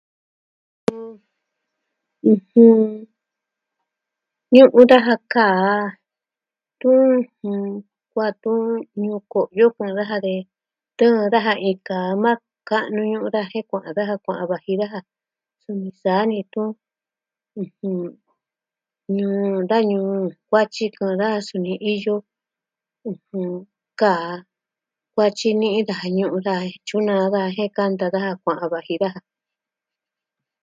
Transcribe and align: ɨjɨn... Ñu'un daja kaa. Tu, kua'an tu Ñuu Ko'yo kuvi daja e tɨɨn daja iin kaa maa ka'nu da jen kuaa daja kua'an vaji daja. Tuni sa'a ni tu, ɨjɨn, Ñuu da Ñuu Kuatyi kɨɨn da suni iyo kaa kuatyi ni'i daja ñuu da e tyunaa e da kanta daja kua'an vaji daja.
ɨjɨn... 2.31 2.81
Ñu'un 4.55 4.85
daja 4.91 5.15
kaa. 5.33 5.79
Tu, 6.81 6.91
kua'an 8.11 8.35
tu 8.43 8.53
Ñuu 9.01 9.19
Ko'yo 9.31 9.65
kuvi 9.75 9.91
daja 9.97 10.17
e 10.33 10.35
tɨɨn 10.97 11.23
daja 11.33 11.53
iin 11.65 11.77
kaa 11.87 12.09
maa 12.23 12.41
ka'nu 12.69 13.01
da 13.33 13.41
jen 13.51 13.65
kuaa 13.69 13.95
daja 13.97 14.15
kua'an 14.23 14.49
vaji 14.51 14.73
daja. 14.81 14.99
Tuni 15.61 15.89
sa'a 16.01 16.21
ni 16.29 16.39
tu, 16.53 16.63
ɨjɨn, 17.61 17.99
Ñuu 19.15 19.65
da 19.69 19.77
Ñuu 19.89 20.09
Kuatyi 20.49 20.85
kɨɨn 20.97 21.17
da 21.21 21.27
suni 21.47 21.73
iyo 21.91 22.15
kaa 23.99 24.27
kuatyi 25.13 25.49
ni'i 25.59 25.81
daja 25.89 26.07
ñuu 26.17 26.35
da 26.47 26.53
e 26.69 26.71
tyunaa 26.87 27.23
e 27.27 27.31
da 27.35 27.43
kanta 27.75 28.05
daja 28.13 28.31
kua'an 28.43 28.71
vaji 28.73 28.95
daja. 29.03 29.19